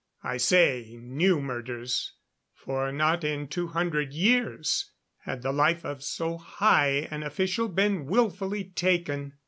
I 0.23 0.37
say 0.37 0.97
new 0.99 1.39
murders, 1.39 2.13
for 2.55 2.91
not 2.91 3.23
in 3.23 3.47
two 3.47 3.67
hundred 3.67 4.13
years 4.13 4.89
had 5.25 5.43
the 5.43 5.51
life 5.53 5.85
of 5.85 6.01
so 6.01 6.39
high 6.39 7.07
an 7.11 7.21
official 7.21 7.67
been 7.69 8.07
wilfully 8.07 8.63
taken. 8.63 9.33